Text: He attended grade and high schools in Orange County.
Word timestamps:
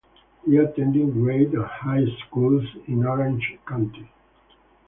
He 0.47 0.57
attended 0.57 1.13
grade 1.13 1.53
and 1.53 1.63
high 1.63 2.07
schools 2.25 2.63
in 2.87 3.05
Orange 3.05 3.53
County. 3.67 4.09